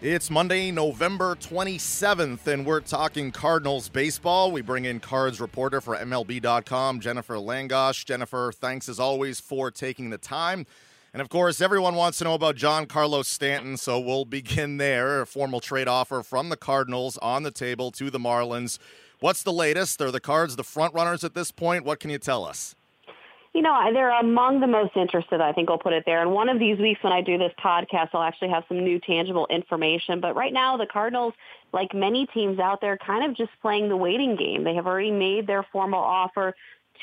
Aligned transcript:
It's 0.00 0.30
Monday, 0.30 0.70
November 0.70 1.34
27th, 1.34 2.46
and 2.46 2.64
we're 2.64 2.78
talking 2.78 3.32
Cardinals 3.32 3.88
baseball. 3.88 4.52
We 4.52 4.62
bring 4.62 4.84
in 4.84 5.00
Cards 5.00 5.40
reporter 5.40 5.80
for 5.80 5.96
MLB.com, 5.96 7.00
Jennifer 7.00 7.34
Langosch. 7.34 8.04
Jennifer, 8.04 8.52
thanks 8.54 8.88
as 8.88 9.00
always 9.00 9.40
for 9.40 9.72
taking 9.72 10.10
the 10.10 10.16
time. 10.16 10.66
And 11.12 11.20
of 11.20 11.28
course, 11.28 11.60
everyone 11.60 11.96
wants 11.96 12.18
to 12.18 12.24
know 12.24 12.34
about 12.34 12.54
Giancarlo 12.54 13.24
Stanton, 13.24 13.76
so 13.76 13.98
we'll 13.98 14.24
begin 14.24 14.76
there. 14.76 15.22
A 15.22 15.26
formal 15.26 15.58
trade 15.58 15.88
offer 15.88 16.22
from 16.22 16.48
the 16.48 16.56
Cardinals 16.56 17.18
on 17.18 17.42
the 17.42 17.50
table 17.50 17.90
to 17.90 18.08
the 18.08 18.20
Marlins. 18.20 18.78
What's 19.18 19.42
the 19.42 19.52
latest? 19.52 20.00
Are 20.00 20.12
the 20.12 20.20
Cards 20.20 20.54
the 20.54 20.62
front 20.62 20.94
runners 20.94 21.24
at 21.24 21.34
this 21.34 21.50
point? 21.50 21.84
What 21.84 21.98
can 21.98 22.10
you 22.10 22.18
tell 22.18 22.44
us? 22.44 22.76
You 23.58 23.62
know, 23.62 23.92
they're 23.92 24.16
among 24.20 24.60
the 24.60 24.68
most 24.68 24.96
interested, 24.96 25.40
I 25.40 25.52
think 25.52 25.68
I'll 25.68 25.78
put 25.78 25.92
it 25.92 26.04
there. 26.06 26.22
And 26.22 26.30
one 26.30 26.48
of 26.48 26.60
these 26.60 26.78
weeks 26.78 27.02
when 27.02 27.12
I 27.12 27.22
do 27.22 27.38
this 27.38 27.52
podcast, 27.58 28.10
I'll 28.12 28.22
actually 28.22 28.50
have 28.50 28.62
some 28.68 28.84
new 28.84 29.00
tangible 29.00 29.48
information. 29.50 30.20
But 30.20 30.36
right 30.36 30.52
now, 30.52 30.76
the 30.76 30.86
Cardinals, 30.86 31.34
like 31.72 31.92
many 31.92 32.26
teams 32.26 32.60
out 32.60 32.80
there, 32.80 32.96
kind 32.96 33.28
of 33.28 33.36
just 33.36 33.50
playing 33.60 33.88
the 33.88 33.96
waiting 33.96 34.36
game. 34.36 34.62
They 34.62 34.76
have 34.76 34.86
already 34.86 35.10
made 35.10 35.48
their 35.48 35.64
formal 35.72 35.98
offer 35.98 36.54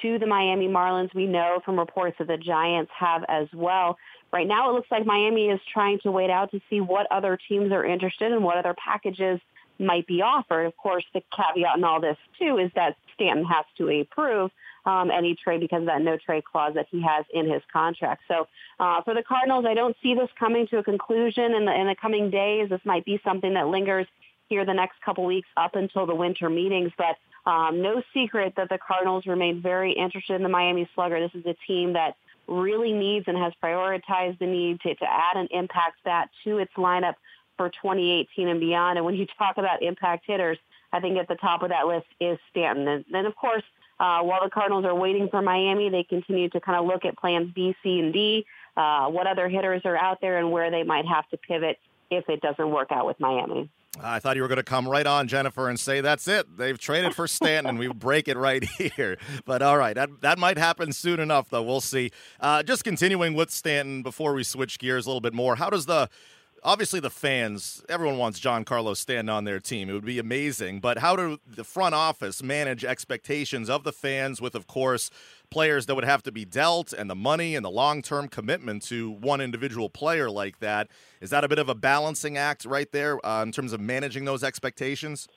to 0.02 0.18
the 0.18 0.26
Miami 0.26 0.70
Marlins. 0.70 1.14
We 1.14 1.28
know 1.28 1.60
from 1.66 1.78
reports 1.78 2.16
that 2.20 2.28
the 2.28 2.38
Giants 2.38 2.92
have 2.98 3.26
as 3.28 3.50
well. 3.54 3.98
Right 4.32 4.48
now, 4.48 4.70
it 4.70 4.76
looks 4.76 4.90
like 4.90 5.06
Miami 5.06 5.50
is 5.50 5.60
trying 5.74 6.00
to 6.04 6.12
wait 6.12 6.30
out 6.30 6.52
to 6.52 6.62
see 6.70 6.80
what 6.80 7.06
other 7.12 7.38
teams 7.50 7.74
are 7.74 7.84
interested 7.84 8.32
and 8.32 8.46
what 8.46 8.56
other 8.56 8.76
packages 8.82 9.42
might 9.78 10.08
be 10.08 10.22
offered. 10.22 10.68
Of 10.68 10.78
course, 10.78 11.04
the 11.14 11.22
caveat 11.36 11.78
in 11.78 11.84
all 11.84 12.00
this, 12.00 12.18
too, 12.40 12.60
is 12.60 12.72
that 12.76 12.96
Stanton 13.14 13.44
has 13.44 13.66
to 13.78 13.90
approve 13.90 14.52
um, 14.86 15.10
any 15.12 15.36
trade 15.36 15.60
because 15.60 15.82
of 15.82 15.88
that 15.88 16.02
no 16.02 16.18
trade 16.18 16.44
clause 16.46 16.74
that 16.76 16.88
he 16.92 17.02
has 17.02 17.26
in 17.34 17.50
his 17.50 17.62
contract. 17.72 18.22
So 18.28 18.48
uh, 18.80 19.02
for 19.04 19.14
the 19.14 19.24
Cardinals, 19.24 19.66
I 19.68 19.74
don't 19.74 19.96
see 20.02 20.14
this 20.14 20.30
coming 20.40 20.68
to 20.68 20.78
a 20.78 20.84
conclusion 20.84 21.54
in 21.54 21.66
the, 21.66 21.74
in 21.74 21.88
the 21.88 21.96
coming 22.00 22.30
days. 22.30 22.70
This 22.70 22.82
might 22.86 23.06
be 23.06 23.20
something 23.24 23.54
that 23.56 23.68
lingers 23.68 24.08
here 24.48 24.66
the 24.66 24.74
next 24.74 25.02
couple 25.04 25.26
weeks 25.26 25.48
up 25.58 25.76
until 25.76 26.06
the 26.06 26.14
winter 26.14 26.50
meetings, 26.50 26.92
but 26.98 27.18
um, 27.50 27.82
no 27.82 28.02
secret 28.14 28.54
that 28.58 28.70
the 28.70 28.78
Cardinals 28.78 29.26
remain 29.26 29.62
very 29.62 29.94
interested 29.94 30.36
in 30.36 30.44
the 30.44 30.50
Miami 30.50 30.90
Slugger. 30.96 31.20
This 31.20 31.40
is 31.40 31.46
a 31.46 31.56
team 31.68 31.94
that 31.94 32.16
really 32.48 32.94
needs 32.94 33.26
and 33.28 33.38
has 33.38 33.54
prioritized 33.64 34.40
the 34.40 34.46
need 34.46 34.80
to, 34.82 34.94
to 34.94 35.06
add 35.06 35.38
an 35.38 35.48
impact 35.52 35.98
bat 36.04 36.30
to 36.44 36.60
its 36.60 36.74
lineup 36.74 37.16
for 37.58 37.70
2018 37.70 38.48
and 38.48 38.60
beyond. 38.60 38.98
And 38.98 39.06
when 39.06 39.16
you 39.16 39.26
talk 39.38 39.58
about 39.58 39.82
impact 39.82 40.26
hitters, 40.28 40.58
I 40.92 41.00
think 41.00 41.18
at 41.18 41.28
the 41.28 41.36
top 41.36 41.64
of 41.64 41.70
that 41.70 41.88
list 41.88 42.08
is 42.20 42.38
Stanton. 42.52 42.88
And 42.88 43.06
then, 43.12 43.26
of 43.26 43.36
course, 43.36 43.64
uh, 44.00 44.22
while 44.22 44.44
the 44.44 44.50
Cardinals 44.50 44.86
are 44.86 44.96
waiting 44.96 45.30
for 45.30 45.42
Miami, 45.42 45.90
they 45.90 46.04
continue 46.04 46.50
to 46.50 46.60
kind 46.60 46.78
of 46.78 46.86
look 46.86 47.06
at 47.06 47.18
plans 47.18 47.52
B, 47.54 47.76
C, 47.82 48.00
and 48.00 48.14
D, 48.14 48.46
uh, 48.76 49.08
what 49.08 49.28
other 49.28 49.48
hitters 49.48 49.82
are 49.86 49.98
out 49.98 50.20
there 50.22 50.38
and 50.38 50.52
where 50.52 50.70
they 50.70 50.84
might 50.84 51.06
have 51.06 51.28
to 51.30 51.38
pivot 51.38 51.80
if 52.12 52.28
it 52.30 52.42
doesn't 52.42 52.70
work 52.70 52.92
out 52.92 53.06
with 53.06 53.20
Miami. 53.20 53.70
I 54.04 54.20
thought 54.20 54.36
you 54.36 54.42
were 54.42 54.48
going 54.48 54.58
to 54.58 54.64
come 54.64 54.88
right 54.88 55.08
on, 55.08 55.28
Jennifer, 55.28 55.70
and 55.70 55.80
say 55.80 56.02
that's 56.02 56.28
it. 56.28 56.58
They've 56.58 56.78
traded 56.78 57.16
for 57.16 57.28
Stanton, 57.28 57.70
and 57.70 57.80
we 57.80 57.88
break 57.88 58.28
it 58.28 58.38
right 58.38 58.64
here. 58.78 59.18
But 59.46 59.62
all 59.62 59.78
right, 59.78 59.96
that 59.96 60.22
that 60.22 60.38
might 60.38 60.58
happen 60.58 60.92
soon 60.92 61.20
enough, 61.20 61.50
though. 61.50 61.64
We'll 61.64 61.82
see. 61.82 62.12
Uh, 62.40 62.64
just 62.64 62.84
continuing 62.84 63.34
with 63.36 63.52
Stanton 63.52 64.02
before 64.02 64.34
we 64.34 64.44
switch 64.44 64.80
gears 64.80 65.06
a 65.06 65.10
little 65.10 65.22
bit 65.22 65.34
more. 65.34 65.56
How 65.56 65.70
does 65.70 65.86
the 65.86 66.10
obviously 66.66 67.00
the 67.00 67.12
fans, 67.12 67.84
everyone 67.88 68.18
wants 68.18 68.40
Giancarlo 68.40 68.98
Stanton 68.98 69.30
on 69.30 69.46
their 69.46 69.60
team. 69.60 69.88
It 69.90 69.94
would 69.94 70.04
be 70.04 70.20
amazing. 70.20 70.80
But 70.80 70.98
how 70.98 71.16
do 71.16 71.40
the 71.48 71.64
front 71.64 71.94
office 71.94 72.42
manage 72.42 72.84
expectations 72.84 73.70
of 73.70 73.84
the 73.84 73.94
fans 73.94 74.42
with, 74.42 74.56
of 74.56 74.66
course, 74.66 75.12
players 75.52 75.86
that 75.86 75.96
would 75.96 76.04
have 76.04 76.24
to 76.24 76.32
be 76.32 76.44
dealt 76.44 76.92
and 76.92 77.10
the 77.10 77.16
money 77.16 77.56
and 77.56 77.64
the 77.64 77.70
long 77.70 78.02
term 78.02 78.28
commitment 78.28 78.82
to 78.84 79.12
one 79.12 79.40
individual 79.40 79.90
player 79.90 80.30
like 80.30 80.60
that? 80.60 80.90
Is 81.22 81.30
that 81.30 81.44
a 81.44 81.48
bit 81.48 81.60
of 81.60 81.70
a 81.70 81.76
balancing 81.76 82.36
act 82.36 82.66
right 82.66 82.92
there 82.92 83.24
uh, 83.26 83.44
in 83.44 83.52
terms 83.52 83.72
of 83.72 83.80
managing 83.80 84.26
those 84.26 84.44
expectations? 84.44 85.28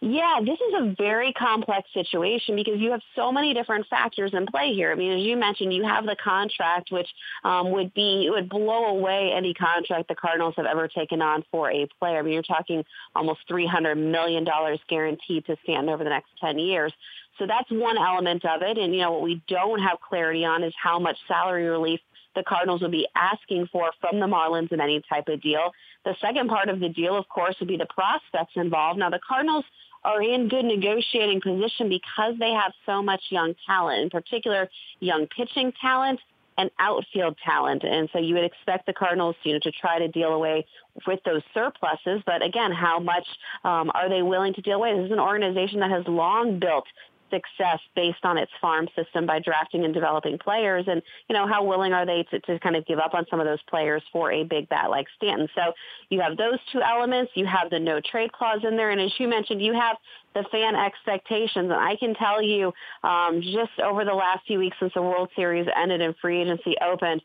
Yeah, 0.00 0.38
this 0.40 0.58
is 0.60 0.74
a 0.76 0.94
very 0.96 1.32
complex 1.32 1.88
situation 1.92 2.54
because 2.54 2.78
you 2.78 2.92
have 2.92 3.00
so 3.16 3.32
many 3.32 3.52
different 3.52 3.84
factors 3.88 4.30
in 4.32 4.46
play 4.46 4.72
here. 4.72 4.92
I 4.92 4.94
mean, 4.94 5.18
as 5.18 5.24
you 5.24 5.36
mentioned, 5.36 5.74
you 5.74 5.82
have 5.82 6.06
the 6.06 6.14
contract, 6.22 6.92
which 6.92 7.08
um, 7.42 7.72
would 7.72 7.92
be 7.94 8.26
it 8.26 8.30
would 8.30 8.48
blow 8.48 8.86
away 8.86 9.32
any 9.34 9.54
contract 9.54 10.06
the 10.06 10.14
Cardinals 10.14 10.54
have 10.56 10.66
ever 10.66 10.86
taken 10.86 11.20
on 11.20 11.44
for 11.50 11.68
a 11.72 11.88
player. 11.98 12.20
I 12.20 12.22
mean, 12.22 12.34
you're 12.34 12.42
talking 12.44 12.84
almost 13.16 13.40
three 13.48 13.66
hundred 13.66 13.96
million 13.96 14.44
dollars 14.44 14.78
guaranteed 14.88 15.46
to 15.46 15.56
stand 15.64 15.90
over 15.90 16.04
the 16.04 16.10
next 16.10 16.30
ten 16.40 16.60
years. 16.60 16.92
So 17.40 17.46
that's 17.48 17.70
one 17.70 17.98
element 17.98 18.44
of 18.44 18.62
it. 18.62 18.78
And 18.78 18.94
you 18.94 19.00
know 19.00 19.10
what 19.12 19.22
we 19.22 19.42
don't 19.48 19.80
have 19.80 19.98
clarity 20.00 20.44
on 20.44 20.62
is 20.62 20.74
how 20.80 21.00
much 21.00 21.16
salary 21.26 21.64
relief 21.64 21.98
the 22.36 22.44
Cardinals 22.44 22.82
would 22.82 22.92
be 22.92 23.08
asking 23.16 23.66
for 23.72 23.90
from 24.00 24.20
the 24.20 24.26
Marlins 24.26 24.70
in 24.70 24.80
any 24.80 25.02
type 25.08 25.26
of 25.26 25.42
deal. 25.42 25.72
The 26.04 26.14
second 26.20 26.48
part 26.48 26.68
of 26.68 26.78
the 26.78 26.88
deal, 26.88 27.16
of 27.16 27.28
course, 27.28 27.56
would 27.58 27.68
be 27.68 27.76
the 27.76 27.86
prospects 27.86 28.52
involved. 28.54 29.00
Now, 29.00 29.10
the 29.10 29.18
Cardinals 29.26 29.64
are 30.04 30.22
in 30.22 30.48
good 30.48 30.64
negotiating 30.64 31.40
position 31.40 31.88
because 31.88 32.34
they 32.38 32.50
have 32.50 32.72
so 32.86 33.02
much 33.02 33.22
young 33.30 33.54
talent, 33.66 34.02
in 34.02 34.10
particular 34.10 34.68
young 35.00 35.26
pitching 35.26 35.72
talent 35.80 36.20
and 36.58 36.70
outfield 36.78 37.36
talent. 37.44 37.84
And 37.84 38.08
so 38.12 38.18
you 38.18 38.34
would 38.34 38.44
expect 38.44 38.86
the 38.86 38.92
Cardinals, 38.92 39.36
you 39.44 39.52
know, 39.52 39.60
to 39.60 39.70
try 39.70 40.00
to 40.00 40.08
deal 40.08 40.30
away 40.30 40.66
with 41.06 41.20
those 41.24 41.42
surpluses. 41.54 42.22
But 42.26 42.44
again, 42.44 42.72
how 42.72 42.98
much 42.98 43.26
um, 43.64 43.90
are 43.94 44.08
they 44.08 44.22
willing 44.22 44.54
to 44.54 44.60
deal 44.60 44.76
away? 44.76 44.96
This 44.96 45.06
is 45.06 45.12
an 45.12 45.20
organization 45.20 45.80
that 45.80 45.90
has 45.90 46.04
long 46.08 46.58
built 46.58 46.84
success 47.30 47.78
based 47.94 48.24
on 48.24 48.38
its 48.38 48.50
farm 48.60 48.88
system 48.96 49.26
by 49.26 49.38
drafting 49.38 49.84
and 49.84 49.94
developing 49.94 50.38
players 50.38 50.84
and 50.88 51.02
you 51.28 51.34
know 51.34 51.46
how 51.46 51.64
willing 51.64 51.92
are 51.92 52.06
they 52.06 52.24
to, 52.30 52.40
to 52.40 52.58
kind 52.60 52.76
of 52.76 52.86
give 52.86 52.98
up 52.98 53.14
on 53.14 53.26
some 53.30 53.40
of 53.40 53.46
those 53.46 53.62
players 53.68 54.02
for 54.12 54.32
a 54.32 54.44
big 54.44 54.68
bat 54.68 54.90
like 54.90 55.06
Stanton 55.16 55.48
so 55.54 55.72
you 56.08 56.20
have 56.20 56.36
those 56.36 56.58
two 56.72 56.80
elements 56.82 57.32
you 57.34 57.46
have 57.46 57.70
the 57.70 57.78
no 57.78 58.00
trade 58.00 58.32
clause 58.32 58.60
in 58.62 58.76
there 58.76 58.90
and 58.90 59.00
as 59.00 59.12
you 59.18 59.28
mentioned 59.28 59.62
you 59.62 59.72
have 59.72 59.96
the 60.34 60.44
fan 60.50 60.74
expectations 60.74 61.70
and 61.70 61.72
I 61.72 61.96
can 61.96 62.14
tell 62.14 62.42
you 62.42 62.72
um, 63.02 63.40
just 63.42 63.78
over 63.82 64.04
the 64.04 64.14
last 64.14 64.46
few 64.46 64.58
weeks 64.58 64.76
since 64.80 64.92
the 64.94 65.02
World 65.02 65.30
Series 65.34 65.66
ended 65.74 66.00
and 66.00 66.14
free 66.20 66.42
agency 66.42 66.74
opened 66.84 67.22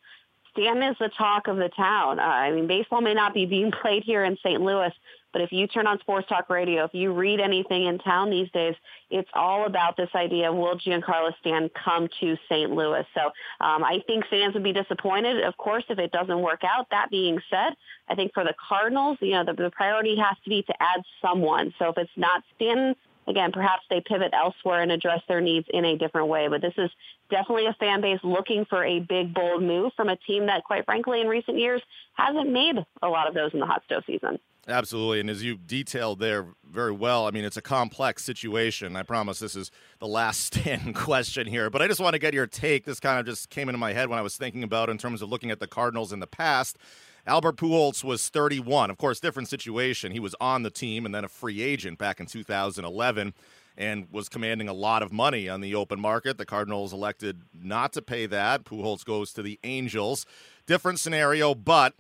Stanton 0.54 0.84
is 0.84 0.96
the 1.00 1.10
talk 1.18 1.48
of 1.48 1.58
the 1.58 1.70
town. 1.70 2.20
Uh, 2.20 2.24
I 2.24 2.52
mean, 2.52 2.68
baseball 2.68 3.02
may 3.02 3.14
not 3.14 3.34
be 3.34 3.46
being 3.46 3.72
played 3.82 4.04
here 4.04 4.24
in 4.24 4.38
St. 4.44 4.62
Louis, 4.62 4.92
but 5.34 5.42
if 5.42 5.52
you 5.52 5.68
turn 5.68 5.88
on 5.88 6.00
sports 6.00 6.30
talk 6.30 6.50
radio, 6.50 6.86
if 6.86 6.94
you 6.94 7.12
read 7.12 7.40
anything 7.40 7.88
in 7.88 7.98
town 7.98 8.30
these 8.30 8.50
days, 8.52 8.76
it's 9.10 9.30
all 9.34 9.66
about 9.66 9.98
this 9.98 10.10
idea 10.16 10.52
of 10.52 10.56
will 10.56 10.80
Giancarlo 10.80 11.32
Stanton 11.42 11.72
come 11.84 12.08
to 12.22 12.38
St. 12.48 12.72
Louis? 12.72 13.04
So 13.16 13.22
um, 13.60 13.84
I 13.84 14.00
think 14.06 14.26
fans 14.30 14.54
would 14.54 14.64
be 14.64 14.74
disappointed, 14.74 15.44
of 15.44 15.58
course, 15.58 15.84
if 15.90 15.98
it 15.98 16.12
doesn't 16.12 16.40
work 16.40 16.62
out. 16.64 16.88
That 16.92 17.10
being 17.10 17.40
said, 17.50 17.74
I 18.08 18.16
think 18.16 18.34
for 18.34 18.44
the 18.44 18.54
Cardinals, 18.70 19.18
you 19.22 19.32
know, 19.32 19.44
the, 19.44 19.54
the 19.54 19.72
priority 19.72 20.16
has 20.18 20.38
to 20.44 20.50
be 20.50 20.62
to 20.62 20.74
add 20.80 21.02
someone. 21.22 21.74
So 21.80 21.90
if 21.90 21.98
it's 21.98 22.12
not 22.16 22.44
Stanton, 22.56 22.96
again, 23.28 23.52
perhaps 23.52 23.84
they 23.90 24.02
pivot 24.02 24.34
elsewhere 24.34 24.82
and 24.82 24.92
address 24.92 25.22
their 25.28 25.42
needs 25.42 25.66
in 25.72 25.84
a 25.84 25.98
different 25.98 26.28
way. 26.28 26.48
But 26.48 26.62
this 26.62 26.74
is 26.78 26.92
definitely 27.32 27.66
a 27.66 27.76
fan 27.80 28.02
base 28.02 28.20
looking 28.24 28.66
for 28.66 28.86
a 28.86 29.00
big, 29.00 29.34
bold 29.34 29.64
move 29.64 29.94
from 29.96 30.10
a 30.10 30.16
team 30.16 30.46
that, 30.46 30.64
quite 30.64 30.86
frankly, 30.86 31.22
in 31.22 31.28
recent 31.28 31.58
years 31.58 31.82
hasn't 32.14 32.52
made 32.52 32.76
a 33.02 33.08
lot 33.08 33.28
of 33.28 33.34
those 33.34 33.52
in 33.54 33.60
the 33.60 33.66
hot 33.66 33.82
stove 33.86 34.04
season. 34.06 34.40
Absolutely. 34.68 35.20
And 35.20 35.30
as 35.30 35.44
you 35.44 35.58
detailed 35.58 36.20
there 36.20 36.48
very 36.70 36.94
well, 36.94 37.28
I 37.28 37.32
mean, 37.32 37.44
it's 37.44 37.58
a 37.58 37.62
complex 37.62 38.24
situation. 38.24 38.96
I 38.96 39.04
promise 39.04 39.40
this 39.40 39.56
is 39.56 39.72
the 40.00 40.08
last 40.08 40.40
stand 40.54 40.96
question 40.96 41.48
here, 41.48 41.70
but 41.70 41.82
I 41.82 41.88
just 41.88 42.00
want 42.00 42.14
to 42.14 42.20
get 42.20 42.34
your 42.34 42.48
take. 42.48 42.86
This 42.86 43.00
kind 43.00 43.20
of 43.20 43.26
just 43.26 43.50
came 43.50 43.68
into 43.68 43.78
my 43.78 43.94
head 43.94 44.10
when 44.10 44.20
I 44.20 44.22
was 44.22 44.38
thinking 44.38 44.64
about 44.64 44.90
in 44.90 44.98
terms 44.98 45.22
of 45.22 45.30
looking 45.30 45.52
at 45.52 45.60
the 45.60 45.68
Cardinals 45.68 46.14
in 46.14 46.20
the 46.20 46.28
past. 46.28 46.78
Albert 47.26 47.58
Pujols 47.58 48.04
was 48.04 48.28
31. 48.30 48.90
Of 48.90 48.98
course, 48.98 49.20
different 49.20 49.50
situation. 49.50 50.12
He 50.12 50.20
was 50.20 50.36
on 50.42 50.64
the 50.64 50.70
team 50.70 51.06
and 51.06 51.14
then 51.14 51.24
a 51.24 51.30
free 51.30 51.62
agent 51.62 51.98
back 51.98 52.20
in 52.20 52.26
2011 52.26 53.34
and 53.78 54.08
was 54.12 54.30
commanding 54.30 54.68
a 54.68 54.74
lot 54.74 55.02
of 55.02 55.12
money 55.12 55.50
on 55.50 55.62
the 55.62 55.74
open 55.74 56.00
market. 56.00 56.38
The 56.38 56.46
Cardinals 56.46 56.94
elected 56.94 57.42
not 57.54 57.92
to 57.94 58.02
pay 58.02 58.26
that. 58.28 58.66
Pujols 58.66 59.04
goes 59.04 59.34
to 59.34 59.42
the 59.42 59.60
Angels. 59.64 60.26
Different 60.68 61.00
scenario, 61.00 61.56
but 61.56 61.96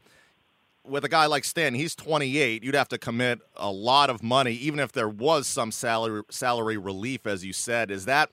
with 0.86 1.06
a 1.06 1.10
guy 1.10 1.26
like 1.26 1.46
Stan, 1.46 1.74
he's 1.74 1.96
28. 1.96 2.64
You'd 2.64 2.76
have 2.76 2.90
to 2.90 2.98
commit 2.98 3.40
a 3.56 3.72
lot 3.72 4.10
of 4.10 4.22
money, 4.22 4.54
even 4.54 4.80
if 4.80 4.92
there 4.92 5.10
was 5.10 5.48
some 5.48 5.72
salary 5.72 6.24
salary 6.30 6.78
relief, 6.78 7.26
as 7.26 7.46
you 7.46 7.54
said. 7.54 7.90
Is 7.92 8.06
that 8.06 8.32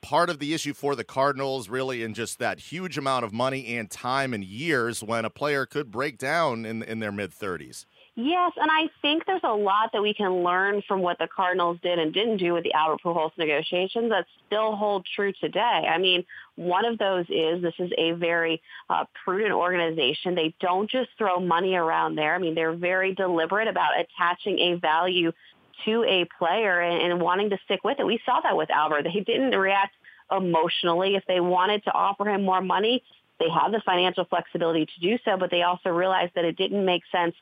part 0.00 0.30
of 0.30 0.38
the 0.38 0.54
issue 0.54 0.74
for 0.74 0.94
the 0.94 1.04
Cardinals, 1.04 1.68
really, 1.68 2.02
in 2.02 2.14
just 2.14 2.38
that 2.38 2.58
huge 2.58 2.98
amount 2.98 3.24
of 3.24 3.32
money 3.32 3.76
and 3.76 3.90
time 3.90 4.34
and 4.34 4.44
years 4.44 5.02
when 5.02 5.24
a 5.24 5.30
player 5.30 5.66
could 5.66 5.90
break 5.90 6.18
down 6.18 6.64
in 6.64 6.82
in 6.82 7.00
their 7.00 7.12
mid 7.12 7.32
30s? 7.32 7.84
Yes, 8.16 8.52
and 8.56 8.70
I 8.70 8.90
think 9.02 9.26
there's 9.26 9.42
a 9.42 9.54
lot 9.54 9.90
that 9.92 10.00
we 10.00 10.14
can 10.14 10.44
learn 10.44 10.82
from 10.86 11.02
what 11.02 11.18
the 11.18 11.26
Cardinals 11.26 11.78
did 11.82 11.98
and 11.98 12.14
didn't 12.14 12.36
do 12.36 12.52
with 12.52 12.62
the 12.62 12.72
Albert 12.72 13.00
Pujols 13.04 13.32
negotiations 13.36 14.10
that 14.10 14.26
still 14.46 14.76
hold 14.76 15.04
true 15.16 15.32
today. 15.40 15.58
I 15.60 15.98
mean, 15.98 16.24
one 16.54 16.84
of 16.84 16.96
those 16.98 17.24
is 17.28 17.60
this 17.60 17.74
is 17.80 17.90
a 17.98 18.12
very 18.12 18.62
uh, 18.88 19.06
prudent 19.24 19.50
organization. 19.50 20.36
They 20.36 20.54
don't 20.60 20.88
just 20.88 21.10
throw 21.18 21.40
money 21.40 21.74
around 21.74 22.14
there. 22.14 22.36
I 22.36 22.38
mean, 22.38 22.54
they're 22.54 22.76
very 22.76 23.16
deliberate 23.16 23.66
about 23.66 23.98
attaching 23.98 24.60
a 24.60 24.74
value 24.74 25.32
to 25.84 26.04
a 26.04 26.24
player 26.38 26.80
and, 26.80 27.12
and 27.12 27.20
wanting 27.20 27.50
to 27.50 27.58
stick 27.64 27.82
with 27.82 27.98
it. 27.98 28.06
We 28.06 28.20
saw 28.24 28.40
that 28.42 28.56
with 28.56 28.70
Albert. 28.70 29.08
They 29.12 29.20
didn't 29.26 29.58
react 29.58 29.94
emotionally. 30.30 31.16
If 31.16 31.24
they 31.26 31.40
wanted 31.40 31.82
to 31.84 31.92
offer 31.92 32.28
him 32.28 32.44
more 32.44 32.60
money, 32.60 33.02
they 33.40 33.48
had 33.50 33.72
the 33.72 33.82
financial 33.84 34.24
flexibility 34.24 34.86
to 34.86 35.00
do 35.00 35.18
so, 35.24 35.36
but 35.36 35.50
they 35.50 35.62
also 35.62 35.90
realized 35.90 36.32
that 36.36 36.44
it 36.44 36.56
didn't 36.56 36.84
make 36.84 37.02
sense 37.10 37.34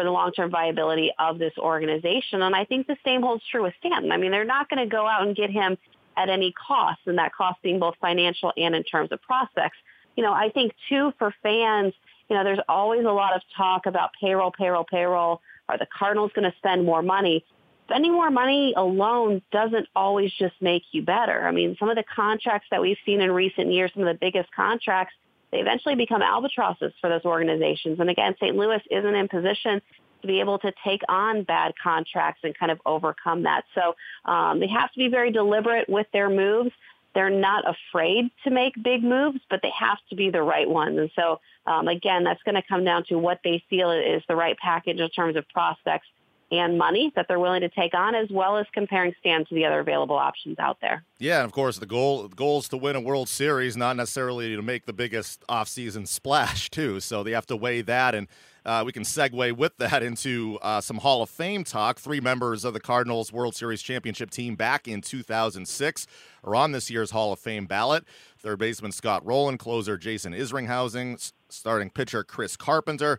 for 0.00 0.04
the 0.04 0.10
long-term 0.10 0.50
viability 0.50 1.12
of 1.18 1.38
this 1.38 1.52
organization. 1.58 2.40
And 2.40 2.56
I 2.56 2.64
think 2.64 2.86
the 2.86 2.96
same 3.04 3.20
holds 3.20 3.42
true 3.50 3.64
with 3.64 3.74
Stanton. 3.80 4.10
I 4.10 4.16
mean, 4.16 4.30
they're 4.30 4.46
not 4.46 4.70
going 4.70 4.78
to 4.78 4.90
go 4.90 5.06
out 5.06 5.26
and 5.26 5.36
get 5.36 5.50
him 5.50 5.76
at 6.16 6.30
any 6.30 6.52
cost, 6.52 7.00
and 7.04 7.18
that 7.18 7.34
cost 7.34 7.60
being 7.60 7.78
both 7.78 7.96
financial 8.00 8.50
and 8.56 8.74
in 8.74 8.82
terms 8.82 9.12
of 9.12 9.20
prospects. 9.20 9.76
You 10.16 10.22
know, 10.22 10.32
I 10.32 10.48
think 10.48 10.72
too 10.88 11.12
for 11.18 11.34
fans, 11.42 11.92
you 12.30 12.36
know, 12.36 12.44
there's 12.44 12.60
always 12.66 13.04
a 13.04 13.10
lot 13.10 13.36
of 13.36 13.42
talk 13.54 13.84
about 13.84 14.10
payroll, 14.18 14.50
payroll, 14.50 14.84
payroll. 14.84 15.42
Are 15.68 15.76
the 15.76 15.86
Cardinals 15.86 16.32
going 16.34 16.50
to 16.50 16.56
spend 16.56 16.86
more 16.86 17.02
money? 17.02 17.44
Spending 17.84 18.12
more 18.12 18.30
money 18.30 18.72
alone 18.74 19.42
doesn't 19.52 19.86
always 19.94 20.32
just 20.32 20.54
make 20.62 20.84
you 20.92 21.02
better. 21.02 21.46
I 21.46 21.50
mean, 21.50 21.76
some 21.78 21.90
of 21.90 21.96
the 21.96 22.04
contracts 22.16 22.68
that 22.70 22.80
we've 22.80 22.96
seen 23.04 23.20
in 23.20 23.30
recent 23.32 23.70
years, 23.70 23.90
some 23.92 24.02
of 24.04 24.08
the 24.08 24.18
biggest 24.18 24.50
contracts, 24.52 25.12
they 25.52 25.58
eventually 25.58 25.94
become 25.94 26.22
albatrosses 26.22 26.92
for 27.00 27.08
those 27.08 27.24
organizations. 27.24 27.98
And 28.00 28.08
again, 28.08 28.34
St. 28.40 28.56
Louis 28.56 28.80
isn't 28.90 29.14
in 29.14 29.28
position 29.28 29.82
to 30.22 30.26
be 30.26 30.40
able 30.40 30.58
to 30.58 30.72
take 30.84 31.00
on 31.08 31.42
bad 31.42 31.72
contracts 31.82 32.40
and 32.44 32.56
kind 32.56 32.70
of 32.70 32.80
overcome 32.84 33.44
that. 33.44 33.64
So 33.74 33.94
um, 34.30 34.60
they 34.60 34.68
have 34.68 34.92
to 34.92 34.98
be 34.98 35.08
very 35.08 35.32
deliberate 35.32 35.88
with 35.88 36.06
their 36.12 36.28
moves. 36.28 36.70
They're 37.14 37.30
not 37.30 37.64
afraid 37.66 38.30
to 38.44 38.50
make 38.50 38.74
big 38.80 39.02
moves, 39.02 39.40
but 39.48 39.60
they 39.62 39.72
have 39.76 39.98
to 40.10 40.16
be 40.16 40.30
the 40.30 40.42
right 40.42 40.68
ones. 40.68 40.98
And 40.98 41.10
so, 41.16 41.40
um, 41.66 41.88
again, 41.88 42.22
that's 42.22 42.42
going 42.44 42.54
to 42.54 42.62
come 42.68 42.84
down 42.84 43.04
to 43.08 43.18
what 43.18 43.40
they 43.42 43.62
feel 43.68 43.90
is 43.90 44.22
the 44.28 44.36
right 44.36 44.56
package 44.58 45.00
in 45.00 45.10
terms 45.10 45.36
of 45.36 45.48
prospects 45.48 46.06
and 46.50 46.76
money 46.76 47.12
that 47.14 47.26
they're 47.28 47.38
willing 47.38 47.60
to 47.60 47.68
take 47.68 47.94
on, 47.94 48.14
as 48.14 48.28
well 48.30 48.56
as 48.56 48.66
comparing 48.72 49.14
Stan 49.20 49.44
to 49.46 49.54
the 49.54 49.64
other 49.64 49.80
available 49.80 50.16
options 50.16 50.58
out 50.58 50.78
there. 50.80 51.04
Yeah, 51.18 51.38
and 51.38 51.44
of 51.44 51.52
course 51.52 51.78
the 51.78 51.86
goal 51.86 52.28
the 52.28 52.34
goal 52.34 52.58
is 52.58 52.68
to 52.68 52.76
win 52.76 52.96
a 52.96 53.00
World 53.00 53.28
Series, 53.28 53.76
not 53.76 53.96
necessarily 53.96 54.54
to 54.56 54.62
make 54.62 54.86
the 54.86 54.92
biggest 54.92 55.44
offseason 55.48 56.08
splash 56.08 56.70
too. 56.70 57.00
So 57.00 57.22
they 57.22 57.32
have 57.32 57.46
to 57.46 57.56
weigh 57.56 57.82
that, 57.82 58.14
and 58.14 58.26
uh, 58.64 58.82
we 58.84 58.92
can 58.92 59.04
segue 59.04 59.56
with 59.56 59.76
that 59.78 60.02
into 60.02 60.58
uh, 60.60 60.80
some 60.80 60.98
Hall 60.98 61.22
of 61.22 61.30
Fame 61.30 61.64
talk. 61.64 61.98
Three 61.98 62.20
members 62.20 62.64
of 62.64 62.74
the 62.74 62.80
Cardinals 62.80 63.32
World 63.32 63.54
Series 63.54 63.80
championship 63.80 64.30
team 64.30 64.54
back 64.56 64.86
in 64.86 65.00
2006 65.00 66.06
are 66.44 66.54
on 66.54 66.72
this 66.72 66.90
year's 66.90 67.10
Hall 67.10 67.32
of 67.32 67.38
Fame 67.38 67.66
ballot. 67.66 68.04
Third 68.38 68.58
baseman 68.58 68.92
Scott 68.92 69.24
Rolen, 69.24 69.56
closer 69.56 69.96
Jason 69.96 70.32
Isringhausen, 70.32 71.32
starting 71.48 71.90
pitcher 71.90 72.24
Chris 72.24 72.56
Carpenter. 72.56 73.18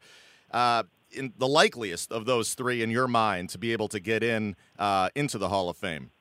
Uh, 0.51 0.83
in 1.13 1.33
the 1.37 1.47
likeliest 1.47 2.11
of 2.11 2.25
those 2.25 2.53
three 2.53 2.81
in 2.81 2.89
your 2.89 3.07
mind 3.07 3.49
to 3.49 3.57
be 3.57 3.71
able 3.73 3.87
to 3.89 3.99
get 3.99 4.23
in 4.23 4.55
uh, 4.79 5.09
into 5.15 5.37
the 5.37 5.49
Hall 5.49 5.69
of 5.69 5.77
Fame? 5.77 6.11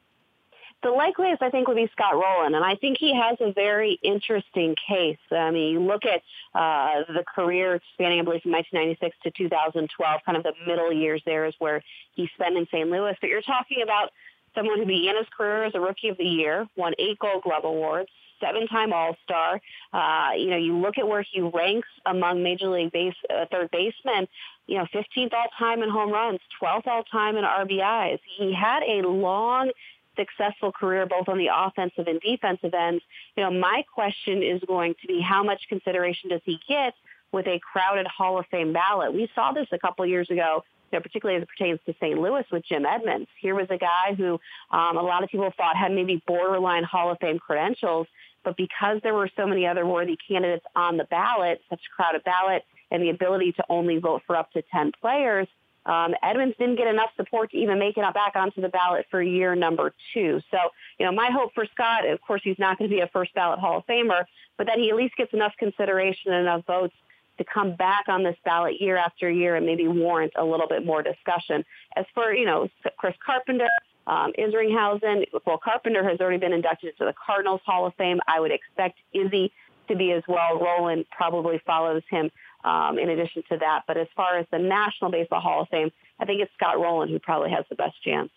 The 0.82 0.90
likeliest, 0.90 1.42
I 1.42 1.50
think, 1.50 1.68
would 1.68 1.76
be 1.76 1.90
Scott 1.92 2.14
Rolen, 2.14 2.54
and 2.54 2.64
I 2.64 2.74
think 2.74 2.96
he 2.98 3.14
has 3.14 3.36
a 3.40 3.52
very 3.52 3.98
interesting 4.02 4.74
case. 4.88 5.18
I 5.30 5.50
mean, 5.50 5.72
you 5.72 5.80
look 5.80 6.04
at 6.06 6.22
uh, 6.58 7.04
the 7.12 7.22
career 7.22 7.80
spanning, 7.92 8.20
I 8.20 8.22
believe, 8.22 8.40
from 8.40 8.52
1996 8.52 9.14
to 9.24 9.30
2012, 9.30 10.20
kind 10.24 10.38
of 10.38 10.42
the 10.42 10.54
middle 10.66 10.90
years 10.90 11.20
there 11.26 11.44
is 11.44 11.54
where 11.58 11.82
he 12.14 12.30
spent 12.34 12.56
in 12.56 12.66
St. 12.72 12.88
Louis. 12.88 13.14
But 13.20 13.28
you're 13.28 13.42
talking 13.42 13.82
about 13.82 14.12
someone 14.54 14.78
who 14.78 14.86
began 14.86 15.16
his 15.16 15.26
career 15.36 15.64
as 15.64 15.74
a 15.74 15.80
Rookie 15.80 16.08
of 16.08 16.16
the 16.16 16.24
Year, 16.24 16.66
won 16.76 16.94
eight 16.98 17.18
Gold 17.18 17.42
Glove 17.42 17.64
awards, 17.64 18.08
seven-time 18.40 18.92
All-Star. 18.92 19.60
Uh, 19.92 20.32
you 20.36 20.50
know, 20.50 20.56
you 20.56 20.76
look 20.76 20.98
at 20.98 21.06
where 21.06 21.22
he 21.22 21.40
ranks 21.40 21.88
among 22.06 22.42
Major 22.42 22.68
League 22.68 22.92
base 22.92 23.14
uh, 23.28 23.46
third 23.50 23.70
basemen. 23.70 24.26
You 24.66 24.78
know, 24.78 24.86
15th 24.94 25.32
all-time 25.32 25.82
in 25.82 25.90
home 25.90 26.12
runs, 26.12 26.40
12th 26.62 26.86
all-time 26.86 27.36
in 27.36 27.44
RBIs. 27.44 28.18
He 28.38 28.54
had 28.54 28.82
a 28.82 29.06
long 29.06 29.70
successful 30.16 30.72
career 30.72 31.06
both 31.06 31.28
on 31.28 31.38
the 31.38 31.48
offensive 31.54 32.06
and 32.06 32.20
defensive 32.20 32.74
ends. 32.74 33.02
You 33.36 33.44
know, 33.44 33.50
my 33.50 33.84
question 33.92 34.42
is 34.42 34.60
going 34.66 34.94
to 35.00 35.06
be 35.06 35.20
how 35.20 35.42
much 35.42 35.62
consideration 35.68 36.30
does 36.30 36.42
he 36.44 36.58
get 36.68 36.94
with 37.32 37.46
a 37.46 37.60
crowded 37.60 38.06
Hall 38.06 38.38
of 38.38 38.46
Fame 38.50 38.72
ballot? 38.72 39.14
We 39.14 39.30
saw 39.34 39.52
this 39.52 39.66
a 39.72 39.78
couple 39.78 40.04
years 40.06 40.30
ago 40.30 40.64
you 40.90 40.98
know, 40.98 41.02
particularly 41.02 41.36
as 41.36 41.42
it 41.42 41.48
pertains 41.48 41.78
to 41.86 41.94
St. 42.00 42.18
Louis 42.18 42.44
with 42.50 42.64
Jim 42.64 42.84
Edmonds. 42.84 43.28
Here 43.40 43.54
was 43.54 43.68
a 43.70 43.78
guy 43.78 44.14
who 44.16 44.40
um, 44.70 44.96
a 44.96 45.02
lot 45.02 45.22
of 45.22 45.30
people 45.30 45.50
thought 45.56 45.76
had 45.76 45.92
maybe 45.92 46.22
borderline 46.26 46.84
Hall 46.84 47.10
of 47.10 47.18
Fame 47.20 47.38
credentials, 47.38 48.06
but 48.44 48.56
because 48.56 49.00
there 49.02 49.14
were 49.14 49.30
so 49.36 49.46
many 49.46 49.66
other 49.66 49.86
worthy 49.86 50.16
candidates 50.28 50.64
on 50.74 50.96
the 50.96 51.04
ballot, 51.04 51.60
such 51.68 51.80
a 51.80 51.94
crowded 51.94 52.24
ballot, 52.24 52.64
and 52.90 53.02
the 53.02 53.10
ability 53.10 53.52
to 53.52 53.64
only 53.68 53.98
vote 53.98 54.22
for 54.26 54.36
up 54.36 54.50
to 54.52 54.62
10 54.72 54.92
players, 55.00 55.46
um, 55.86 56.14
Edmonds 56.22 56.56
didn't 56.58 56.76
get 56.76 56.88
enough 56.88 57.10
support 57.16 57.50
to 57.52 57.56
even 57.56 57.78
make 57.78 57.96
it 57.96 58.14
back 58.14 58.36
onto 58.36 58.60
the 58.60 58.68
ballot 58.68 59.06
for 59.10 59.22
year 59.22 59.54
number 59.54 59.94
two. 60.12 60.40
So, 60.50 60.58
you 60.98 61.06
know, 61.06 61.12
my 61.12 61.30
hope 61.32 61.52
for 61.54 61.64
Scott, 61.72 62.06
of 62.06 62.20
course, 62.20 62.42
he's 62.44 62.58
not 62.58 62.78
going 62.78 62.90
to 62.90 62.94
be 62.94 63.00
a 63.00 63.08
first 63.08 63.34
ballot 63.34 63.58
Hall 63.58 63.78
of 63.78 63.86
Famer, 63.86 64.24
but 64.58 64.66
that 64.66 64.78
he 64.78 64.90
at 64.90 64.96
least 64.96 65.16
gets 65.16 65.32
enough 65.32 65.52
consideration 65.58 66.32
and 66.32 66.42
enough 66.42 66.66
votes 66.66 66.94
to 67.38 67.44
come 67.44 67.74
back 67.74 68.04
on 68.08 68.22
this 68.22 68.36
ballot 68.44 68.80
year 68.80 68.98
after 68.98 69.30
year 69.30 69.56
and 69.56 69.64
maybe 69.64 69.88
warrant 69.88 70.32
a 70.36 70.44
little 70.44 70.68
bit 70.68 70.84
more 70.84 71.02
discussion. 71.02 71.64
As 71.96 72.04
for, 72.14 72.34
you 72.34 72.44
know, 72.44 72.68
Chris 72.98 73.14
Carpenter, 73.24 73.68
um, 74.10 74.32
Isringhausen, 74.36 75.26
well, 75.46 75.60
Carpenter 75.62 76.02
has 76.08 76.18
already 76.20 76.38
been 76.38 76.52
inducted 76.52 76.98
to 76.98 77.04
the 77.04 77.14
Cardinals 77.24 77.60
Hall 77.64 77.86
of 77.86 77.94
Fame. 77.94 78.18
I 78.26 78.40
would 78.40 78.50
expect 78.50 78.98
Izzy 79.12 79.52
to 79.86 79.94
be 79.94 80.10
as 80.10 80.24
well. 80.26 80.58
Rolen 80.58 81.04
probably 81.16 81.62
follows 81.64 82.02
him 82.10 82.28
um, 82.64 82.98
in 82.98 83.08
addition 83.08 83.44
to 83.50 83.58
that. 83.58 83.82
But 83.86 83.96
as 83.96 84.08
far 84.16 84.36
as 84.36 84.46
the 84.50 84.58
National 84.58 85.12
Baseball 85.12 85.40
Hall 85.40 85.62
of 85.62 85.68
Fame, 85.68 85.92
I 86.18 86.24
think 86.24 86.42
it's 86.42 86.52
Scott 86.54 86.80
Rolen 86.80 87.08
who 87.08 87.20
probably 87.20 87.50
has 87.50 87.64
the 87.70 87.76
best 87.76 88.02
chance. 88.02 88.30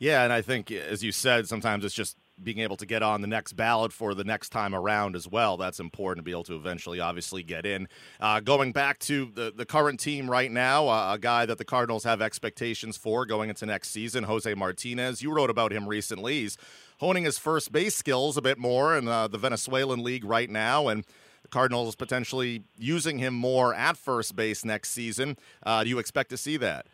Yeah, 0.00 0.24
and 0.24 0.32
I 0.32 0.42
think, 0.42 0.72
as 0.72 1.04
you 1.04 1.12
said, 1.12 1.46
sometimes 1.46 1.84
it's 1.84 1.94
just 1.94 2.16
being 2.42 2.58
able 2.58 2.76
to 2.76 2.86
get 2.86 3.02
on 3.02 3.20
the 3.20 3.26
next 3.26 3.52
ballot 3.54 3.92
for 3.92 4.14
the 4.14 4.24
next 4.24 4.50
time 4.50 4.74
around 4.74 5.16
as 5.16 5.28
well. 5.28 5.56
That's 5.56 5.80
important 5.80 6.18
to 6.18 6.22
be 6.22 6.30
able 6.30 6.44
to 6.44 6.56
eventually, 6.56 7.00
obviously, 7.00 7.42
get 7.42 7.66
in. 7.66 7.88
Uh, 8.20 8.40
going 8.40 8.72
back 8.72 8.98
to 9.00 9.30
the, 9.34 9.52
the 9.54 9.66
current 9.66 10.00
team 10.00 10.30
right 10.30 10.50
now, 10.50 10.88
uh, 10.88 11.14
a 11.14 11.18
guy 11.18 11.46
that 11.46 11.58
the 11.58 11.64
Cardinals 11.64 12.04
have 12.04 12.22
expectations 12.22 12.96
for 12.96 13.26
going 13.26 13.50
into 13.50 13.66
next 13.66 13.90
season, 13.90 14.24
Jose 14.24 14.52
Martinez. 14.54 15.22
You 15.22 15.32
wrote 15.32 15.50
about 15.50 15.72
him 15.72 15.88
recently. 15.88 16.40
He's 16.40 16.56
honing 16.98 17.24
his 17.24 17.38
first 17.38 17.72
base 17.72 17.94
skills 17.94 18.36
a 18.36 18.42
bit 18.42 18.58
more 18.58 18.96
in 18.96 19.08
uh, 19.08 19.28
the 19.28 19.38
Venezuelan 19.38 20.02
League 20.02 20.24
right 20.24 20.48
now, 20.48 20.88
and 20.88 21.04
the 21.42 21.48
Cardinals 21.48 21.96
potentially 21.96 22.62
using 22.78 23.18
him 23.18 23.34
more 23.34 23.74
at 23.74 23.96
first 23.96 24.36
base 24.36 24.64
next 24.64 24.90
season. 24.90 25.36
Uh, 25.64 25.82
do 25.82 25.90
you 25.90 25.98
expect 25.98 26.30
to 26.30 26.36
see 26.36 26.56
that? 26.58 26.86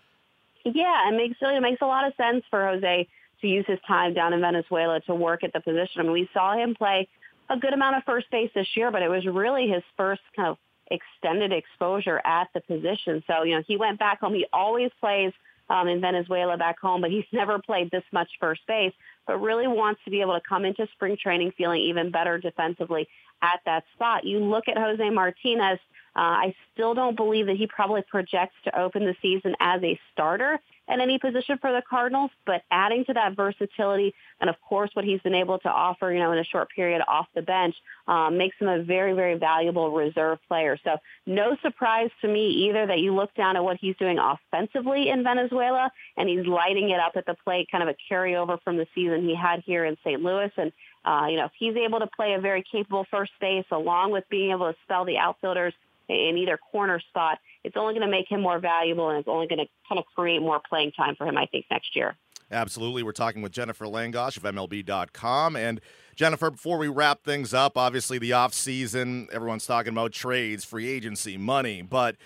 Yeah, 0.65 1.09
it 1.09 1.17
makes 1.17 1.37
it 1.41 1.63
makes 1.63 1.81
a 1.81 1.87
lot 1.87 2.07
of 2.07 2.15
sense 2.17 2.45
for 2.51 2.67
Jose 2.67 3.09
to 3.41 3.47
use 3.47 3.65
his 3.67 3.79
time 3.87 4.15
down 4.15 4.33
in 4.33 4.41
Venezuela 4.41 5.01
to 5.03 5.15
work 5.15 5.45
at 5.45 5.53
the 5.53 5.61
position. 5.61 6.01
I 6.01 6.03
mean, 6.03 6.13
we 6.13 6.29
saw 6.33 6.57
him 6.57 6.75
play 6.75 7.09
a 7.51 7.57
good 7.57 7.73
amount 7.73 7.97
of 7.97 8.05
first 8.05 8.31
base 8.31 8.51
this 8.55 8.69
year, 8.77 8.91
but 8.91 9.03
it 9.03 9.09
was 9.09 9.27
really 9.27 9.69
his 9.69 9.83
first 9.97 10.23
kind 10.37 10.49
of 10.49 10.59
extended 10.91 11.53
exposure 11.53 12.21
at 12.25 12.49
the 12.55 12.61
position. 12.61 13.23
So, 13.27 13.43
you 13.43 13.57
know, 13.57 13.63
he 13.67 13.77
went 13.77 13.99
back 13.99 14.21
home. 14.21 14.35
He 14.35 14.47
always 14.53 14.91
plays 15.01 15.33
um, 15.71 15.89
in 15.89 16.01
Venezuela 16.01 16.57
back 16.57 16.79
home, 16.79 17.01
but 17.01 17.11
he's 17.17 17.25
never 17.33 17.59
played 17.59 17.91
this 17.91 18.05
much 18.13 18.29
first 18.41 18.63
base, 18.67 18.93
but 19.27 19.39
really 19.39 19.67
wants 19.67 20.01
to 20.05 20.11
be 20.11 20.21
able 20.21 20.35
to 20.35 20.43
come 20.47 20.65
into 20.65 20.87
spring 20.93 21.17
training 21.21 21.53
feeling 21.57 21.83
even 21.83 22.11
better 22.11 22.39
defensively 22.39 23.09
at 23.43 23.61
that 23.67 23.85
spot. 23.95 24.25
You 24.25 24.41
look 24.41 24.69
at 24.69 24.77
Jose 24.77 25.11
Martinez, 25.11 25.79
uh, 26.19 26.21
I 26.21 26.55
still 26.73 26.95
don't 26.95 27.15
believe 27.15 27.47
that 27.47 27.57
he 27.57 27.69
probably 27.69 28.03
projects 28.03 28.57
to 28.65 28.77
open 28.77 29.05
the 29.05 29.15
season 29.23 29.55
as 29.61 29.81
a 29.85 30.01
starter 30.13 30.59
at 30.89 30.99
any 30.99 31.17
position 31.17 31.59
for 31.61 31.71
the 31.71 31.81
Cardinals, 31.89 32.33
but 32.45 32.63
adding 32.73 33.05
to 33.05 33.13
that 33.13 33.37
versatility 33.37 34.13
and 34.41 34.51
of 34.51 34.57
course 34.61 34.91
what 34.95 35.05
he's 35.05 35.21
been 35.21 35.35
able 35.35 35.61
to 35.61 35.69
offer, 35.69 36.11
you 36.11 36.19
know, 36.19 36.33
in 36.33 36.39
a 36.39 36.45
short 36.45 36.71
period 36.75 37.03
off 37.07 37.29
the 37.37 37.43
bench 37.43 37.77
um, 38.09 38.37
makes 38.37 38.57
him 38.59 38.67
a 38.67 38.83
very, 38.83 39.13
very 39.13 39.39
valuable 39.39 39.93
reserve 39.93 40.41
player. 40.49 40.77
So 40.83 40.97
no 41.25 41.57
surprise 41.63 42.11
to 42.23 42.29
me 42.29 42.49
either 42.69 42.85
that 42.87 42.99
you 42.99 43.15
look 43.15 43.33
down 43.35 43.57
at 43.57 43.63
what 43.63 43.77
he's 43.81 43.97
doing 43.97 44.19
offensively 44.19 45.11
in 45.11 45.23
Venezuela 45.23 45.89
and 46.17 46.29
he's 46.29 46.47
lighting 46.47 46.91
it 46.91 46.99
up 46.99 47.13
at 47.15 47.27
the 47.27 47.37
plate, 47.45 47.69
kind 47.71 47.89
of 47.89 47.95
a 47.95 48.13
carryover 48.13 48.61
from 48.65 48.77
the 48.77 48.89
season 48.93 49.23
he 49.23 49.37
had 49.37 49.63
here 49.65 49.85
in 49.85 49.97
St. 50.03 50.21
Louis. 50.21 50.51
And, 50.57 50.73
uh, 51.05 51.27
you 51.29 51.37
know, 51.37 51.45
if 51.45 51.53
he's 51.57 51.77
able 51.77 52.01
to 52.01 52.09
play 52.09 52.33
a 52.33 52.41
very 52.41 52.65
capable 52.73 53.07
first 53.09 53.33
base 53.41 53.67
along 53.71 54.11
with 54.11 54.25
being 54.29 54.51
able 54.51 54.73
to 54.73 54.79
spell 54.83 55.05
the 55.05 55.19
outfielders 55.19 55.75
in 56.09 56.39
either 56.39 56.59
corner 56.59 57.01
spot, 57.01 57.39
it's 57.65 57.77
only 57.77 57.95
going 57.95 58.07
to 58.07 58.11
make 58.11 58.31
him 58.31 58.41
more 58.41 58.59
valuable 58.59 59.11
and 59.11 59.19
it's 59.19 59.29
only 59.29 59.47
going 59.47 59.59
to 59.59 59.67
kind 59.89 59.99
of 59.99 60.05
create 60.15 60.41
more 60.41 60.61
playing 60.69 60.93
time 60.93 61.15
for 61.17 61.27
him, 61.27 61.37
I 61.37 61.47
think, 61.47 61.67
next 61.71 61.95
year. 61.95 62.17
Absolutely. 62.51 63.03
We're 63.03 63.13
talking 63.13 63.43
with 63.43 63.53
Jennifer 63.53 63.85
Langosch 63.85 64.37
of 64.37 64.43
MLB.com. 64.43 65.55
And 65.57 65.81
Jennifer, 66.17 66.51
before 66.51 66.79
we 66.79 66.89
wrap 66.89 67.23
things 67.23 67.53
up, 67.53 67.77
obviously 67.77 68.19
the 68.19 68.33
off 68.33 68.55
season, 68.55 69.29
everyone's 69.33 69.67
talking 69.67 69.93
about 69.93 70.13
trades, 70.13 70.65
free 70.65 70.89
agency, 70.89 71.37
money, 71.37 71.83
but 71.83 72.17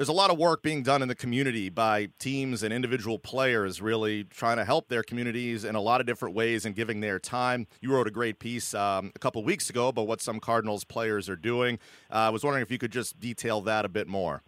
there's 0.00 0.08
a 0.08 0.14
lot 0.14 0.30
of 0.30 0.38
work 0.38 0.62
being 0.62 0.82
done 0.82 1.02
in 1.02 1.08
the 1.08 1.14
community 1.14 1.68
by 1.68 2.08
teams 2.18 2.62
and 2.62 2.72
individual 2.72 3.18
players 3.18 3.82
really 3.82 4.24
trying 4.24 4.56
to 4.56 4.64
help 4.64 4.88
their 4.88 5.02
communities 5.02 5.62
in 5.62 5.74
a 5.74 5.80
lot 5.80 6.00
of 6.00 6.06
different 6.06 6.34
ways 6.34 6.64
and 6.64 6.74
giving 6.74 7.00
their 7.00 7.18
time. 7.18 7.66
You 7.82 7.92
wrote 7.92 8.06
a 8.06 8.10
great 8.10 8.38
piece 8.38 8.72
um, 8.72 9.12
a 9.14 9.18
couple 9.18 9.44
weeks 9.44 9.68
ago 9.68 9.88
about 9.88 10.06
what 10.06 10.22
some 10.22 10.40
Cardinals 10.40 10.84
players 10.84 11.28
are 11.28 11.36
doing. 11.36 11.78
Uh, 12.10 12.14
I 12.14 12.30
was 12.30 12.42
wondering 12.42 12.62
if 12.62 12.70
you 12.70 12.78
could 12.78 12.92
just 12.92 13.20
detail 13.20 13.60
that 13.60 13.84
a 13.84 13.90
bit 13.90 14.08
more. 14.08 14.40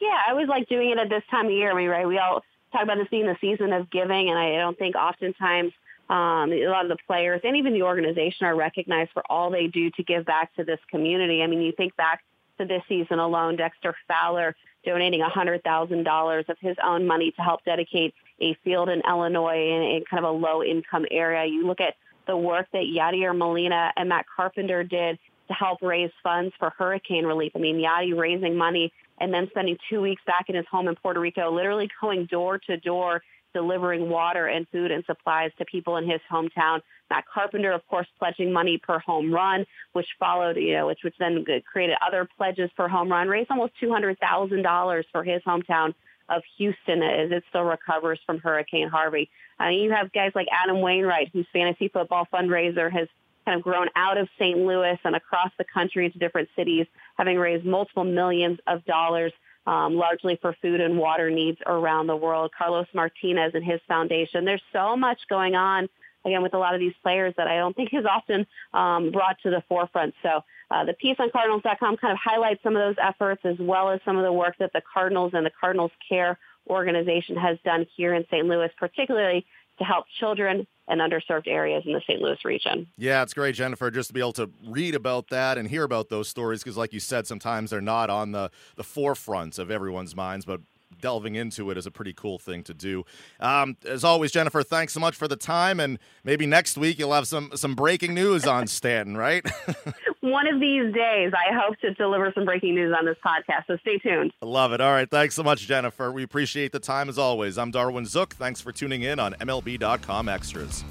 Yeah, 0.00 0.16
I 0.26 0.30
always 0.30 0.48
like 0.48 0.66
doing 0.66 0.88
it 0.88 0.96
at 0.96 1.10
this 1.10 1.24
time 1.30 1.44
of 1.44 1.52
year. 1.52 1.72
I 1.72 1.74
mean, 1.74 1.90
right, 1.90 2.08
we 2.08 2.16
all 2.16 2.42
talk 2.72 2.82
about 2.82 2.96
this 2.96 3.08
being 3.10 3.26
the 3.26 3.36
season 3.38 3.74
of 3.74 3.90
giving, 3.90 4.30
and 4.30 4.38
I 4.38 4.56
don't 4.56 4.78
think 4.78 4.96
oftentimes 4.96 5.74
um, 6.08 6.54
a 6.54 6.68
lot 6.68 6.86
of 6.86 6.88
the 6.88 6.96
players 7.06 7.42
and 7.44 7.54
even 7.58 7.74
the 7.74 7.82
organization 7.82 8.46
are 8.46 8.56
recognized 8.56 9.10
for 9.12 9.22
all 9.28 9.50
they 9.50 9.66
do 9.66 9.90
to 9.90 10.02
give 10.02 10.24
back 10.24 10.56
to 10.56 10.64
this 10.64 10.80
community. 10.90 11.42
I 11.42 11.48
mean, 11.48 11.60
you 11.60 11.72
think 11.72 11.94
back 11.96 12.22
to 12.56 12.64
this 12.64 12.82
season 12.88 13.18
alone, 13.18 13.56
Dexter 13.56 13.94
Fowler 14.08 14.56
donating 14.84 15.20
$100,000 15.20 16.48
of 16.48 16.56
his 16.60 16.76
own 16.84 17.06
money 17.06 17.32
to 17.32 17.42
help 17.42 17.64
dedicate 17.64 18.14
a 18.40 18.54
field 18.64 18.88
in 18.88 19.02
Illinois 19.06 19.56
in, 19.56 19.82
in 19.82 20.04
kind 20.10 20.24
of 20.24 20.34
a 20.34 20.36
low-income 20.36 21.06
area. 21.10 21.44
You 21.44 21.66
look 21.66 21.80
at 21.80 21.94
the 22.26 22.36
work 22.36 22.66
that 22.72 22.84
Yadier 22.84 23.36
Molina 23.36 23.92
and 23.96 24.08
Matt 24.08 24.26
Carpenter 24.34 24.82
did 24.82 25.18
to 25.48 25.54
help 25.54 25.82
raise 25.82 26.12
funds 26.22 26.54
for 26.58 26.70
hurricane 26.70 27.26
relief. 27.26 27.52
I 27.56 27.58
mean, 27.58 27.76
Yadi 27.76 28.16
raising 28.16 28.56
money 28.56 28.92
and 29.20 29.32
then 29.32 29.46
spending 29.50 29.76
two 29.88 30.00
weeks 30.00 30.22
back 30.26 30.46
in 30.48 30.56
his 30.56 30.66
home 30.70 30.88
in 30.88 30.96
Puerto 30.96 31.20
Rico, 31.20 31.54
literally 31.54 31.88
going 32.00 32.26
door 32.26 32.58
to 32.58 32.76
door 32.78 33.22
delivering 33.52 34.08
water 34.08 34.46
and 34.46 34.66
food 34.68 34.90
and 34.90 35.04
supplies 35.06 35.50
to 35.58 35.64
people 35.64 35.96
in 35.96 36.08
his 36.08 36.20
hometown. 36.30 36.80
Matt 37.10 37.24
Carpenter, 37.32 37.72
of 37.72 37.86
course, 37.88 38.06
pledging 38.18 38.52
money 38.52 38.78
per 38.78 38.98
home 39.00 39.32
run, 39.32 39.66
which 39.92 40.06
followed, 40.18 40.56
you 40.56 40.74
know, 40.74 40.86
which, 40.86 41.00
which 41.02 41.14
then 41.18 41.44
created 41.70 41.96
other 42.06 42.28
pledges 42.36 42.70
for 42.76 42.88
home 42.88 43.10
run, 43.10 43.28
raised 43.28 43.50
almost 43.50 43.72
$200,000 43.82 45.04
for 45.10 45.24
his 45.24 45.42
hometown 45.42 45.94
of 46.28 46.42
Houston 46.58 47.02
as 47.02 47.32
it 47.32 47.42
still 47.48 47.64
recovers 47.64 48.20
from 48.24 48.38
Hurricane 48.38 48.88
Harvey. 48.88 49.28
Uh, 49.60 49.68
you 49.68 49.90
have 49.90 50.12
guys 50.12 50.30
like 50.34 50.46
Adam 50.52 50.80
Wainwright, 50.80 51.30
whose 51.32 51.46
fantasy 51.52 51.88
football 51.88 52.26
fundraiser 52.32 52.90
has 52.90 53.08
kind 53.50 53.58
of 53.58 53.64
grown 53.64 53.88
out 53.96 54.16
of 54.16 54.28
St. 54.38 54.58
Louis 54.58 54.98
and 55.04 55.16
across 55.16 55.50
the 55.58 55.64
country 55.64 56.06
into 56.06 56.18
different 56.18 56.48
cities, 56.54 56.86
having 57.16 57.36
raised 57.36 57.64
multiple 57.64 58.04
millions 58.04 58.58
of 58.68 58.84
dollars 58.84 59.32
um, 59.66 59.96
largely 59.96 60.38
for 60.40 60.54
food 60.62 60.80
and 60.80 60.96
water 60.96 61.30
needs 61.30 61.58
around 61.66 62.06
the 62.06 62.16
world. 62.16 62.52
Carlos 62.56 62.86
Martinez 62.94 63.52
and 63.54 63.64
his 63.64 63.80
foundation. 63.88 64.44
There's 64.44 64.62
so 64.72 64.96
much 64.96 65.18
going 65.28 65.56
on 65.56 65.88
again 66.24 66.42
with 66.42 66.54
a 66.54 66.58
lot 66.58 66.74
of 66.74 66.80
these 66.80 66.92
players 67.02 67.34
that 67.38 67.48
I 67.48 67.56
don't 67.56 67.74
think 67.74 67.90
is 67.92 68.04
often 68.08 68.46
um, 68.72 69.10
brought 69.10 69.36
to 69.42 69.50
the 69.50 69.64
forefront. 69.68 70.14
So 70.22 70.42
uh, 70.70 70.84
the 70.84 70.92
piece 70.92 71.16
on 71.18 71.30
Cardinals.com 71.30 71.96
kind 71.96 72.12
of 72.12 72.18
highlights 72.22 72.62
some 72.62 72.76
of 72.76 72.82
those 72.82 73.02
efforts 73.02 73.42
as 73.44 73.56
well 73.58 73.90
as 73.90 74.00
some 74.04 74.16
of 74.16 74.22
the 74.22 74.32
work 74.32 74.54
that 74.60 74.72
the 74.72 74.82
Cardinals 74.92 75.32
and 75.34 75.44
the 75.44 75.52
Cardinals 75.60 75.92
Care 76.08 76.38
organization 76.68 77.36
has 77.36 77.58
done 77.64 77.86
here 77.96 78.14
in 78.14 78.24
St. 78.30 78.46
Louis, 78.46 78.70
particularly 78.78 79.44
to 79.80 79.84
help 79.84 80.04
children 80.18 80.66
and 80.88 81.00
underserved 81.00 81.46
areas 81.46 81.84
in 81.86 81.92
the 81.92 82.00
St. 82.00 82.20
Louis 82.20 82.38
region. 82.44 82.86
Yeah, 82.96 83.22
it's 83.22 83.32
great, 83.32 83.54
Jennifer, 83.54 83.90
just 83.90 84.08
to 84.08 84.14
be 84.14 84.20
able 84.20 84.32
to 84.34 84.50
read 84.66 84.94
about 84.94 85.28
that 85.28 85.56
and 85.56 85.68
hear 85.68 85.84
about 85.84 86.08
those 86.08 86.28
stories 86.28 86.62
because, 86.62 86.76
like 86.76 86.92
you 86.92 87.00
said, 87.00 87.26
sometimes 87.26 87.70
they're 87.70 87.80
not 87.80 88.10
on 88.10 88.32
the, 88.32 88.50
the 88.76 88.84
forefront 88.84 89.58
of 89.58 89.70
everyone's 89.70 90.14
minds, 90.14 90.44
but 90.44 90.60
delving 91.00 91.34
into 91.34 91.70
it 91.70 91.78
is 91.78 91.86
a 91.86 91.90
pretty 91.90 92.12
cool 92.12 92.38
thing 92.38 92.62
to 92.64 92.74
do. 92.74 93.04
Um, 93.38 93.76
as 93.86 94.04
always, 94.04 94.32
Jennifer, 94.32 94.62
thanks 94.62 94.92
so 94.92 95.00
much 95.00 95.16
for 95.16 95.28
the 95.28 95.36
time, 95.36 95.80
and 95.80 95.98
maybe 96.24 96.46
next 96.46 96.76
week 96.76 96.98
you'll 96.98 97.12
have 97.12 97.26
some 97.26 97.50
some 97.54 97.74
breaking 97.74 98.14
news 98.14 98.46
on 98.46 98.66
Stanton, 98.66 99.16
right? 99.16 99.44
One 100.20 100.46
of 100.46 100.60
these 100.60 100.92
days, 100.94 101.32
I 101.34 101.54
hope 101.54 101.78
to 101.78 101.94
deliver 101.94 102.32
some 102.34 102.44
breaking 102.44 102.74
news 102.74 102.94
on 102.96 103.06
this 103.06 103.16
podcast. 103.24 103.66
So 103.66 103.76
stay 103.78 103.98
tuned. 103.98 104.32
I 104.42 104.46
love 104.46 104.72
it. 104.72 104.80
All 104.80 104.92
right, 104.92 105.10
thanks 105.10 105.34
so 105.34 105.42
much, 105.42 105.66
Jennifer. 105.66 106.12
We 106.12 106.22
appreciate 106.22 106.72
the 106.72 106.80
time 106.80 107.08
as 107.08 107.18
always. 107.18 107.58
I'm 107.58 107.70
Darwin 107.70 108.06
Zook. 108.06 108.34
Thanks 108.34 108.60
for 108.60 108.72
tuning 108.72 109.02
in 109.02 109.18
on 109.18 109.34
MLB.com 109.34 110.28
Extras. 110.28 110.84